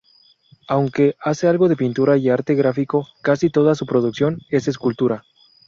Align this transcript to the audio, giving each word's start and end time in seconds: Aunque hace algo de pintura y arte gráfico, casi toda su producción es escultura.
Aunque 0.67 1.15
hace 1.21 1.47
algo 1.47 1.69
de 1.69 1.75
pintura 1.75 2.17
y 2.17 2.27
arte 2.29 2.55
gráfico, 2.55 3.07
casi 3.21 3.51
toda 3.51 3.75
su 3.75 3.85
producción 3.85 4.39
es 4.49 4.67
escultura. 4.67 5.23